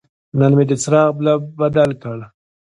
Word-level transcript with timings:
نن 0.39 0.51
مې 0.57 0.63
د 0.69 0.73
څراغ 0.83 1.09
بلب 1.17 1.41
بدل 1.59 1.89
کړ. 2.03 2.19